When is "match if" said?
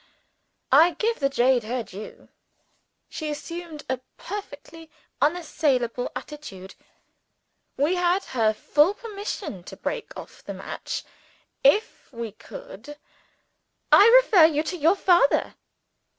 10.55-12.11